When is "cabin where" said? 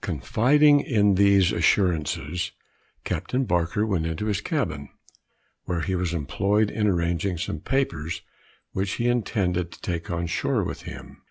4.41-5.81